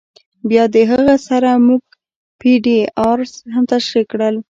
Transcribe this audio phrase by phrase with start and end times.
[0.49, 1.83] بیا د هغه سره مونږ
[2.39, 2.77] پی ډی
[3.09, 4.35] آریز هم تشریح کړل.